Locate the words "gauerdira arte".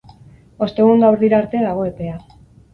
1.05-1.63